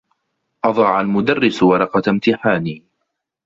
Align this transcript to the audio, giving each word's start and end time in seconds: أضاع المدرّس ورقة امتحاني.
أضاع 0.63 1.01
المدرّس 1.01 1.63
ورقة 1.63 2.01
امتحاني. 2.07 2.83